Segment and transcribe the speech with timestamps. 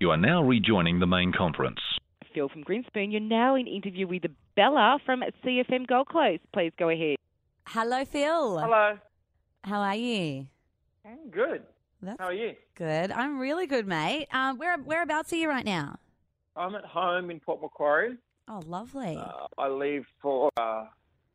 [0.00, 1.80] You are now rejoining the main conference.
[2.32, 4.22] Phil from Grinspoon, you're now in interview with
[4.54, 6.42] Bella from CFM Gold Coast.
[6.52, 7.16] Please go ahead.
[7.66, 8.58] Hello, Phil.
[8.58, 8.96] Hello.
[9.64, 10.46] How are you?
[11.04, 11.62] I'm good.
[12.00, 12.54] That's How are you?
[12.76, 13.10] good.
[13.10, 14.28] I'm really good, mate.
[14.32, 15.98] Um, where whereabouts are you right now?
[16.54, 18.18] I'm at home in Port Macquarie.
[18.46, 19.16] Oh, lovely.
[19.16, 20.84] Uh, I leave for uh,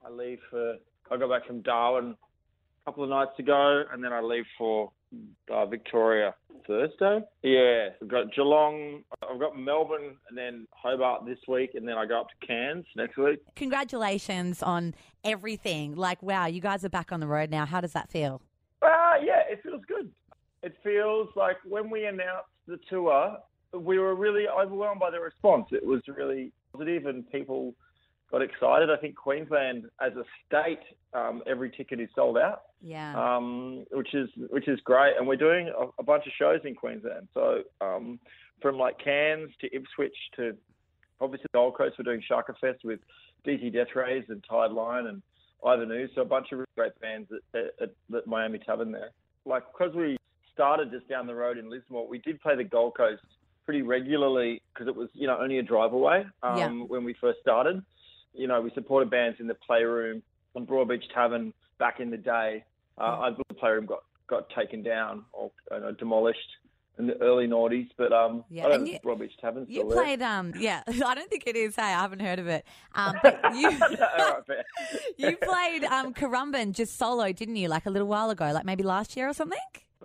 [0.05, 0.77] I leave for
[1.11, 4.89] I got back from Darwin a couple of nights ago, and then I leave for
[5.51, 6.35] uh, Victoria
[6.67, 7.21] Thursday.
[7.41, 9.03] Yeah, I've got Geelong.
[9.29, 12.85] I've got Melbourne, and then Hobart this week, and then I go up to Cairns
[12.95, 13.39] next week.
[13.55, 14.93] Congratulations on
[15.23, 15.95] everything.
[15.95, 17.65] Like, wow, you guys are back on the road now.
[17.65, 18.41] How does that feel?
[18.81, 20.11] Uh, yeah, it feels good.
[20.61, 23.37] It feels like when we announced the tour,
[23.73, 25.67] we were really overwhelmed by the response.
[25.71, 27.75] It was really positive and people
[28.33, 28.89] got excited.
[28.89, 30.79] I think Queensland, as a state,
[31.13, 33.13] um, every ticket is sold out, Yeah.
[33.15, 35.13] um, which is which is great.
[35.17, 37.27] And we're doing a, a bunch of shows in Queensland.
[37.35, 38.19] So um,
[38.61, 40.57] from like Cairns to Ipswich to
[41.21, 42.99] obviously Gold Coast, we're doing Shaka Fest with
[43.45, 45.21] DZ Deathrays and Tide Line and
[45.63, 46.09] Ivan Ooze.
[46.15, 49.11] So a bunch of really great bands at, at, at Miami Tavern there.
[49.45, 50.17] Like because we
[50.51, 53.21] started just down the road in Lismore, we did play the Gold Coast
[53.65, 56.69] pretty regularly because it was you know only a drive away um, Yeah.
[56.87, 57.83] when we first started.
[58.33, 60.23] You know, we supported bands in the Playroom
[60.55, 62.63] on Broadbeach Tavern back in the day.
[62.97, 66.39] Uh, I believe the Playroom got got taken down or uh, demolished
[66.97, 69.89] in the early noughties, but um, Yeah, I don't know if Broadbeach Tavern's You still
[69.89, 70.03] there.
[70.03, 70.83] played, um, yeah.
[70.87, 71.75] I don't think it is.
[71.75, 72.65] Hey, I haven't heard of it.
[72.93, 74.63] Um, but you, All right, fair.
[75.17, 77.67] you played um, Currumbin just solo, didn't you?
[77.67, 79.57] Like a little while ago, like maybe last year or something.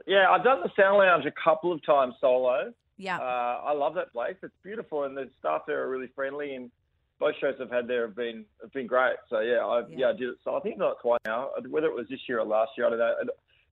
[0.07, 2.73] Yeah, I've done the Sound Lounge a couple of times solo.
[2.97, 3.19] Yeah.
[3.19, 4.37] Uh, I love that place.
[4.43, 6.55] It's beautiful, and the staff there are really friendly.
[6.55, 6.71] And
[7.19, 9.17] both shows I've had there have been have been great.
[9.31, 9.97] So yeah, I Yeah.
[9.97, 10.37] yeah, I did it.
[10.45, 11.51] So I think not quite now.
[11.69, 13.15] Whether it was this year or last year, I don't know.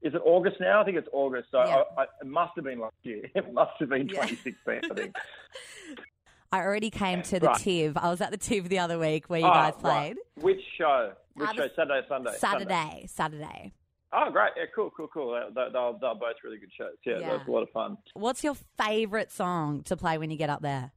[0.03, 0.80] Is it August now?
[0.80, 1.48] I think it's August.
[1.50, 1.83] So Yeah.
[1.97, 3.22] I, I, it must have been last year.
[3.34, 4.27] It must have been Yeah.
[4.27, 4.91] 2016.
[4.91, 5.16] I think.
[6.53, 7.56] I already came to the Right.
[7.61, 7.97] TIV.
[7.97, 10.14] I was at the TIV the other week where you Oh, guys right.
[10.14, 10.16] played.
[10.44, 11.12] Which show?
[11.34, 11.69] Which Uh, show?
[11.75, 12.31] Saturday, Sunday.
[12.38, 12.38] Sunday.
[12.38, 13.06] Saturday.
[13.09, 13.72] Saturday.
[14.12, 14.53] Oh, great.
[14.56, 15.32] Yeah, cool, cool, cool.
[15.32, 16.94] They- They, they're, they're both really good shows.
[17.04, 17.31] Yeah, Yeah.
[17.31, 17.98] that was a lot of fun.
[18.15, 20.92] What's your favourite song to play when you get up there?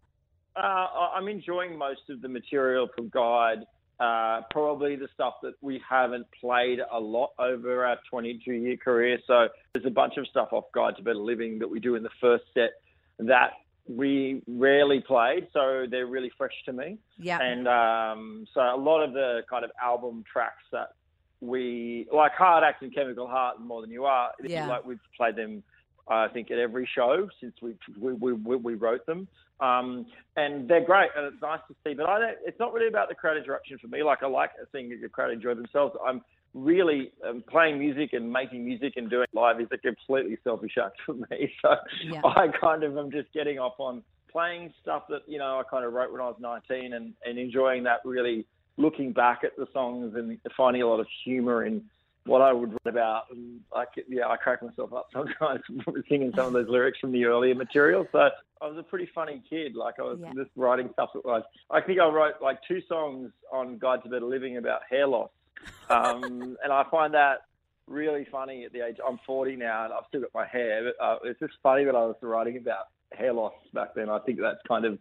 [0.60, 3.66] Uh, I'm enjoying most of the material from Guide.
[4.00, 9.20] Uh, probably the stuff that we haven't played a lot over our 22 year career.
[9.28, 12.04] So there's a bunch of stuff off Guide to Better Living that we do in
[12.04, 12.72] the first set
[13.20, 13.52] that
[13.88, 15.48] we rarely played.
[15.52, 16.98] So they're really fresh to me.
[17.18, 17.42] Yeah.
[17.42, 20.94] And um, so a lot of the kind of album tracks that
[21.42, 24.68] we like Hard Act and Chemical Heart and More Than You Are, Yeah.
[24.68, 25.64] like we've played them
[26.10, 29.28] I think at every show since we we, we, we wrote them.
[29.60, 30.06] Um,
[30.38, 31.94] and they're great and it's nice to see.
[31.94, 34.04] But I don't, it's not really about the crowd interaction for me.
[34.04, 35.96] Like I like seeing the crowd enjoy themselves.
[36.06, 36.22] I'm
[36.54, 40.98] really um, playing music and making music and doing live is a completely selfish act
[41.06, 41.52] for me.
[41.62, 42.22] So Yeah.
[42.24, 45.86] I kind of am just getting off on playing stuff that you know I kind
[45.86, 48.00] of wrote when I was 19 and, and enjoying that.
[48.06, 48.46] Really
[48.78, 51.84] looking back at the songs and finding a lot of humour in
[52.26, 53.24] what I would write about.
[53.32, 55.62] And like yeah, I crack myself up sometimes
[56.10, 58.06] singing some of those lyrics from the earlier material.
[58.12, 58.30] So
[58.62, 59.76] I was a pretty funny kid.
[59.76, 60.32] Like I was Yeah.
[60.36, 61.44] just writing stuff that was.
[61.72, 65.30] I think I wrote like two songs on Guide to Better Living about hair loss,
[65.90, 67.40] um, and I find that
[67.88, 68.98] really funny at the age.
[69.08, 70.84] I'm 40 now, and I've still got my hair.
[71.00, 74.10] But, uh, it's just funny that I was writing about hair loss back then.
[74.10, 75.00] I think that's kind of.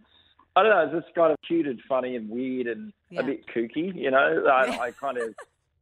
[0.56, 0.96] I don't know.
[0.96, 3.20] It's just kind of cute and funny and weird and Yeah.
[3.20, 3.94] a bit kooky.
[3.94, 5.34] You know, I, I kind of.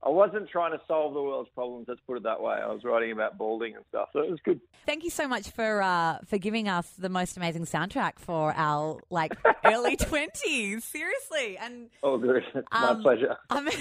[0.07, 1.87] I wasn't trying to solve the world's problems.
[1.89, 2.55] Let's put it that way.
[2.55, 4.61] I was writing about balding and stuff, so it was good.
[4.87, 9.01] Thank you so much for uh, for giving us the most amazing soundtrack for our
[9.11, 9.33] like
[9.65, 10.85] early twenties.
[10.85, 12.43] Seriously, and Oh, good.
[12.73, 13.37] My Um, pleasure.
[13.51, 13.79] I mean,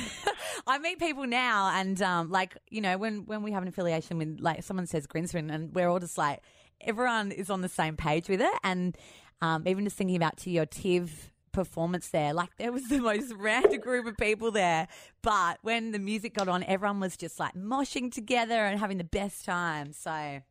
[0.66, 4.18] I meet people now, and um, like you know, when when we have an affiliation
[4.18, 6.40] with like someone says Grinspoon, and we're all just like
[6.82, 8.98] everyone is on the same page with it, and
[9.42, 11.10] um, even just thinking about to your TIV
[11.56, 14.88] performance there, like there was the most random group of people there,
[15.22, 19.04] but when the music got on, everyone was just like moshing together and having the
[19.04, 19.94] best time.
[19.94, 20.42] So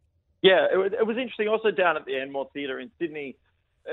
[0.42, 1.46] Yeah, it was, it was interesting.
[1.46, 3.36] Also down at the Enmore Theatre in Sydney,
[3.88, 3.92] uh,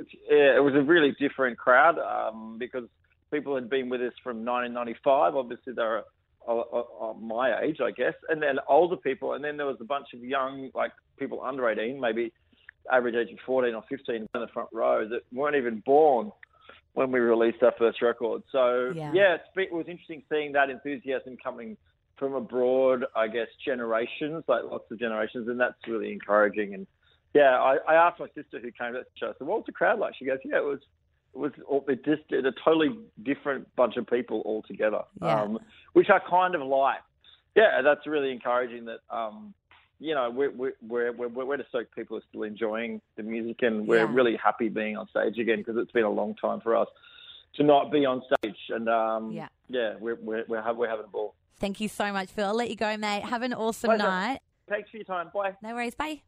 [0.00, 2.88] it, yeah, it was a really different crowd um, because
[3.30, 5.36] people had been with us from 1995.
[5.36, 6.04] Obviously, they were
[6.48, 9.76] uh, uh, uh, my age, I guess, and then older people, and then there was
[9.80, 12.32] a bunch of young, like people under 18, maybe
[12.90, 16.32] average age of 14 or 15 in the front row that weren't even born
[16.94, 18.42] when we released our first record.
[18.50, 19.12] So Yeah.
[19.14, 21.76] yeah, it was interesting seeing that enthusiasm coming
[22.16, 26.74] from abroad, I guess, generations, like lots of generations, and that's really encouraging.
[26.74, 26.86] And
[27.34, 29.66] yeah, I, I asked my sister who came to the show, I said, "What was
[29.66, 30.80] the crowd like?" She goes, "Yeah, it was,
[31.34, 32.90] it was, all- it just it a totally
[33.22, 35.42] different bunch of people all together, Yeah.
[35.42, 35.58] um,
[35.94, 37.00] which I kind of like.
[37.56, 38.84] Yeah, that's really encouraging.
[38.84, 39.54] That um,
[40.02, 40.72] you know, we're we're
[41.12, 44.12] we're we're, just stoked people are still enjoying the music, and we're Yeah.
[44.12, 46.88] really happy being on stage again because it's been a long time for us
[47.54, 49.48] to not be on stage, and um, Yeah.
[49.68, 51.34] yeah, we're we're we're, we're having a ball.
[51.56, 52.46] Thank you so much, Phil.
[52.46, 53.22] I'll let you go, mate.
[53.22, 54.02] Have an awesome Pleasure.
[54.02, 54.40] night.
[54.68, 55.30] Thanks for your time.
[55.32, 55.54] Bye.
[55.62, 55.94] No worries.
[55.94, 56.22] Bye.